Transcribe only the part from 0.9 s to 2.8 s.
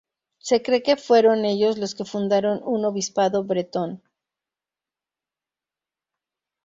fueron ellos los que fundaron